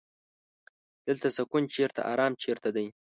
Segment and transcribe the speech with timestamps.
[1.07, 2.85] دلته سکون چرته ارام چرته دی.